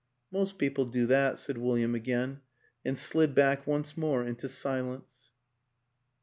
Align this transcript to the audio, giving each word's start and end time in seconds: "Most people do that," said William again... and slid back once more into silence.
"Most 0.31 0.57
people 0.57 0.85
do 0.85 1.05
that," 1.05 1.37
said 1.37 1.59
William 1.59 1.93
again... 1.93 2.41
and 2.83 2.97
slid 2.97 3.35
back 3.35 3.67
once 3.67 3.95
more 3.95 4.23
into 4.23 4.49
silence. 4.49 5.29